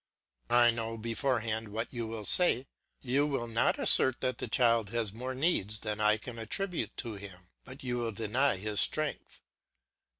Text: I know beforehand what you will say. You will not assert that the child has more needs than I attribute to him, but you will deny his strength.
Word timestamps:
I 0.49 0.71
know 0.71 0.97
beforehand 0.97 1.67
what 1.69 1.93
you 1.93 2.07
will 2.07 2.25
say. 2.25 2.65
You 3.01 3.27
will 3.27 3.47
not 3.47 3.77
assert 3.79 4.19
that 4.21 4.39
the 4.39 4.47
child 4.47 4.89
has 4.89 5.13
more 5.13 5.35
needs 5.35 5.77
than 5.81 5.99
I 6.01 6.13
attribute 6.13 6.97
to 6.97 7.13
him, 7.17 7.49
but 7.65 7.83
you 7.83 7.97
will 7.99 8.11
deny 8.11 8.55
his 8.57 8.81
strength. 8.81 9.43